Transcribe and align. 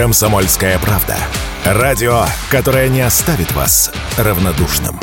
Комсомольская 0.00 0.78
правда. 0.78 1.14
Радио, 1.62 2.24
которое 2.50 2.88
не 2.88 3.02
оставит 3.02 3.52
вас 3.52 3.92
равнодушным. 4.16 4.98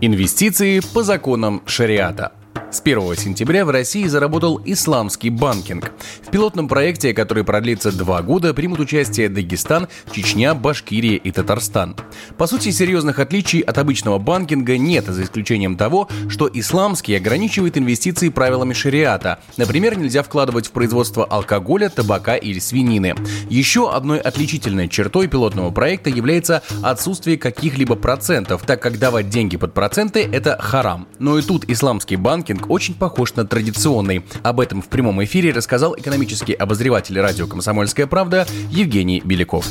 Инвестиции 0.00 0.80
по 0.80 1.04
законам 1.04 1.62
шариата– 1.66 2.32
с 2.74 2.80
1 2.80 3.16
сентября 3.16 3.64
в 3.64 3.70
России 3.70 4.04
заработал 4.06 4.60
исламский 4.64 5.30
банкинг. 5.30 5.92
В 6.22 6.30
пилотном 6.30 6.66
проекте, 6.66 7.14
который 7.14 7.44
продлится 7.44 7.92
два 7.92 8.20
года, 8.20 8.52
примут 8.52 8.80
участие 8.80 9.28
Дагестан, 9.28 9.86
Чечня, 10.10 10.54
Башкирия 10.54 11.16
и 11.16 11.30
Татарстан. 11.30 11.94
По 12.36 12.48
сути, 12.48 12.70
серьезных 12.70 13.20
отличий 13.20 13.60
от 13.60 13.78
обычного 13.78 14.18
банкинга 14.18 14.76
нет, 14.76 15.06
за 15.06 15.22
исключением 15.22 15.76
того, 15.76 16.08
что 16.28 16.50
исламский 16.52 17.14
ограничивает 17.14 17.78
инвестиции 17.78 18.28
правилами 18.28 18.72
шариата. 18.72 19.38
Например, 19.56 19.96
нельзя 19.96 20.24
вкладывать 20.24 20.66
в 20.66 20.72
производство 20.72 21.24
алкоголя, 21.24 21.88
табака 21.88 22.34
или 22.34 22.58
свинины. 22.58 23.14
Еще 23.48 23.88
одной 23.88 24.18
отличительной 24.18 24.88
чертой 24.88 25.28
пилотного 25.28 25.70
проекта 25.70 26.10
является 26.10 26.62
отсутствие 26.82 27.38
каких-либо 27.38 27.94
процентов, 27.94 28.62
так 28.66 28.82
как 28.82 28.98
давать 28.98 29.28
деньги 29.28 29.56
под 29.56 29.74
проценты– 29.74 30.28
это 30.32 30.58
харам. 30.60 31.06
Но 31.20 31.38
и 31.38 31.42
тут 31.42 31.64
исламский 31.68 32.16
банкинг 32.16 32.63
очень 32.68 32.94
похож 32.94 33.34
на 33.34 33.46
традиционный. 33.46 34.24
Об 34.42 34.60
этом 34.60 34.82
в 34.82 34.88
прямом 34.88 35.22
эфире 35.24 35.52
рассказал 35.52 35.94
экономический 35.96 36.54
обозреватель 36.54 37.20
радио 37.20 37.46
«Комсомольская 37.46 38.06
правда» 38.06 38.46
Евгений 38.70 39.22
Беляков. 39.24 39.66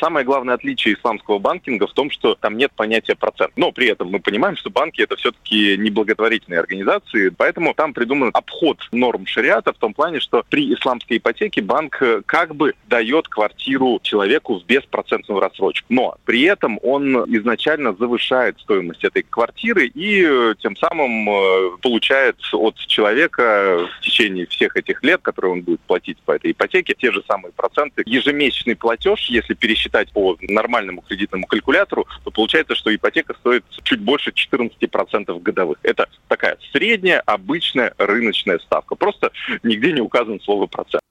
Самое 0.00 0.24
главное 0.24 0.54
отличие 0.54 0.94
исламского 0.94 1.38
банкинга 1.38 1.86
в 1.86 1.92
том, 1.92 2.10
что 2.10 2.34
там 2.34 2.56
нет 2.56 2.70
понятия 2.72 3.16
процент. 3.16 3.52
Но 3.56 3.72
при 3.72 3.88
этом 3.88 4.08
мы 4.08 4.20
понимаем, 4.20 4.56
что 4.56 4.70
банки 4.70 5.00
это 5.00 5.16
все-таки 5.16 5.76
не 5.76 5.90
благотворительные 5.90 6.60
организации, 6.60 7.30
поэтому 7.30 7.74
там 7.74 7.92
придуман 7.92 8.30
обход 8.32 8.78
норм 8.92 9.26
шариата 9.26 9.72
в 9.72 9.78
том 9.78 9.94
плане, 9.94 10.20
что 10.20 10.44
при 10.48 10.72
исламской 10.72 11.18
ипотеке 11.18 11.62
банк 11.62 12.00
э, 12.00 12.22
как 12.26 12.54
бы 12.54 12.74
дает 12.86 13.28
квартиру 13.28 13.98
человеку 14.02 14.60
в 14.60 14.64
беспроцентную 14.64 15.40
рассрочку. 15.40 15.86
Но 15.88 16.16
при 16.24 16.42
этом 16.42 16.78
он 16.82 17.16
изначально 17.36 17.94
завышает 17.94 18.58
стоимость 18.60 19.04
этой 19.04 19.22
квартиры 19.22 19.86
и 19.86 20.24
э, 20.24 20.54
тем 20.60 20.76
самым 20.76 21.28
э, 21.28 21.70
получает 21.82 22.36
от 22.52 22.76
человека 22.76 23.88
в 23.98 24.04
течение 24.04 24.46
всех 24.46 24.76
этих 24.76 25.02
лет, 25.02 25.20
которые 25.22 25.52
он 25.52 25.62
будет 25.62 25.80
платить 25.80 26.18
по 26.24 26.32
этой 26.32 26.52
ипотеке, 26.52 26.94
те 26.96 27.10
же 27.10 27.22
самые 27.26 27.52
проценты. 27.52 28.02
Ежемесячный 28.06 28.76
платеж, 28.76 29.28
если 29.28 29.54
пересчитать 29.54 29.87
считать 29.88 30.12
по 30.12 30.36
нормальному 30.40 31.02
кредитному 31.02 31.46
калькулятору, 31.46 32.06
то 32.24 32.30
получается, 32.30 32.74
что 32.74 32.94
ипотека 32.94 33.34
стоит 33.34 33.64
чуть 33.82 34.00
больше 34.00 34.30
14% 34.30 35.40
годовых. 35.40 35.78
Это 35.82 36.08
такая 36.28 36.58
средняя, 36.72 37.20
обычная 37.20 37.94
рыночная 37.98 38.58
ставка. 38.58 38.94
Просто 38.94 39.30
нигде 39.62 39.92
не 39.92 40.00
указано 40.00 40.38
слово 40.40 40.66
процент. 40.66 41.02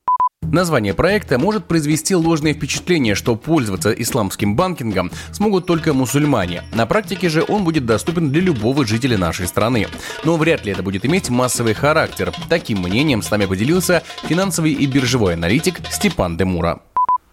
Название 0.44 0.94
проекта 0.94 1.38
может 1.38 1.66
произвести 1.66 2.16
ложное 2.16 2.54
впечатление, 2.54 3.16
что 3.16 3.36
пользоваться 3.36 3.92
исламским 3.92 4.56
банкингом 4.56 5.12
смогут 5.34 5.66
только 5.66 5.94
мусульмане. 5.94 6.62
На 6.74 6.86
практике 6.86 7.28
же 7.28 7.44
он 7.46 7.66
будет 7.66 7.86
доступен 7.86 8.32
для 8.32 8.42
любого 8.42 8.86
жителя 8.86 9.18
нашей 9.18 9.48
страны. 9.48 9.88
Но 10.24 10.38
вряд 10.38 10.66
ли 10.66 10.72
это 10.72 10.84
будет 10.84 11.06
иметь 11.06 11.30
массовый 11.30 11.74
характер. 11.74 12.32
Таким 12.50 12.80
мнением 12.80 13.24
с 13.24 13.32
нами 13.32 13.46
поделился 13.46 14.04
финансовый 14.24 14.72
и 14.72 14.86
биржевой 14.86 15.34
аналитик 15.34 15.80
Степан 15.90 16.38
Демура. 16.38 16.80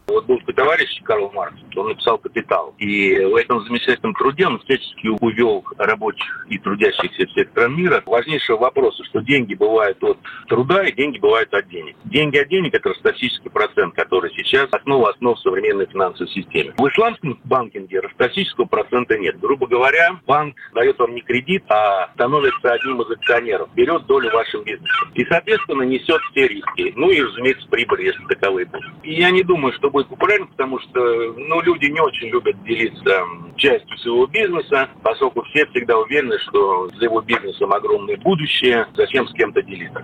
Вот 0.06 0.26
был 0.26 0.38
товарищ 0.54 1.02
Карл 1.02 1.30
Маркс, 1.32 1.56
он 1.76 1.88
написал 1.88 2.18
«Капитал». 2.18 2.74
И 2.78 3.16
в 3.24 3.36
этом 3.36 3.64
замечательном 3.64 4.14
труде 4.14 4.46
он 4.46 4.58
всячески 4.60 5.08
увел 5.08 5.64
рабочих 5.78 6.46
и 6.48 6.58
трудящихся 6.58 7.26
всех 7.26 7.50
стран 7.50 7.76
мира 7.76 8.02
важнейшего 8.06 8.58
вопроса, 8.58 9.04
что 9.04 9.20
деньги 9.20 9.54
бывают 9.54 10.02
от 10.02 10.18
труда 10.48 10.84
и 10.84 10.92
деньги 10.92 11.18
бывают 11.18 11.52
от 11.52 11.68
денег. 11.68 11.96
Деньги 12.04 12.38
от 12.38 12.48
денег– 12.48 12.74
это 12.74 12.94
статистический 12.94 13.50
процент, 13.50 13.94
который 13.94 14.32
сейчас 14.34 14.68
основа 14.72 15.10
основ 15.10 15.38
современной 15.40 15.86
финансовой 15.86 16.32
системе. 16.32 16.74
В 16.76 16.88
исламском 16.88 17.40
банкинге 17.44 18.02
статистического 18.14 18.66
процента 18.66 19.18
нет. 19.18 19.38
Грубо 19.40 19.66
говоря, 19.66 20.20
банк 20.26 20.56
дает 20.74 20.98
вам 20.98 21.14
не 21.14 21.20
кредит, 21.20 21.64
а 21.68 22.10
становится 22.14 22.72
одним 22.72 23.02
из 23.02 23.10
акционеров, 23.10 23.68
берет 23.74 24.06
долю 24.06 24.30
в 24.30 24.34
вашем. 24.34 24.62
И, 24.62 25.24
соответственно, 25.26 25.82
несет 25.82 26.20
все 26.30 26.48
риски. 26.48 26.92
Ну 26.96 27.10
и, 27.10 27.22
разумеется, 27.22 27.66
прибыль, 27.68 28.04
если 28.04 28.24
таковые 28.24 28.66
будут. 28.66 28.90
И 29.02 29.14
я 29.14 29.30
не 29.30 29.42
думаю, 29.42 29.72
что 29.74 29.90
будет 29.90 30.08
популярен, 30.44 30.48
потому 30.48 30.78
что 30.80 31.34
ну, 31.36 31.60
люди 31.62 31.86
не 31.86 32.00
очень 32.00 32.28
любят 32.28 32.62
делиться 32.64 33.22
частью 33.56 33.96
своего 33.98 34.26
бизнеса, 34.26 34.88
поскольку 35.02 35.42
все 35.44 35.66
всегда 35.66 35.98
уверены, 35.98 36.38
что 36.38 36.88
за 36.98 37.04
его 37.04 37.20
бизнесом 37.20 37.72
огромное 37.72 38.16
будущее, 38.16 38.86
зачем 38.96 39.26
с 39.28 39.32
кем-то 39.32 39.62
делиться. 39.62 40.02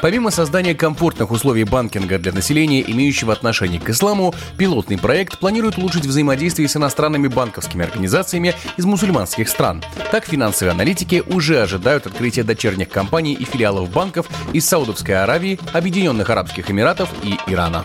Помимо 0.00 0.30
создания 0.30 0.74
комфортных 0.74 1.30
условий 1.30 1.64
банкинга 1.64 2.18
для 2.18 2.32
населения, 2.32 2.80
имеющего 2.80 3.32
отношение 3.32 3.78
к 3.78 3.90
исламу, 3.90 4.34
пилотный 4.56 4.98
проект 4.98 5.38
планирует 5.38 5.76
улучшить 5.76 6.06
взаимодействие 6.06 6.66
с 6.66 6.76
иностранными 6.76 7.28
банковскими 7.28 7.84
организациями 7.84 8.54
из 8.78 8.86
мусульманских 8.86 9.48
стран. 9.48 9.82
Так, 10.10 10.24
финансовые 10.24 10.72
аналитики 10.72 11.22
уже 11.26 11.60
ожидают 11.60 12.06
открытия 12.06 12.42
дочерних 12.42 12.88
компаний 12.88 13.34
и 13.34 13.44
филиалов 13.44 13.92
банков 13.92 14.28
из 14.54 14.66
Саудовской 14.66 15.22
Аравии, 15.22 15.58
Объединенных 15.74 16.30
Арабских 16.30 16.70
Эмиратов 16.70 17.12
и 17.22 17.36
Ирана. 17.46 17.84